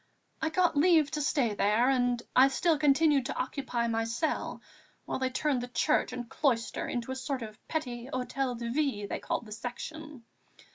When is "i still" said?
2.35-2.79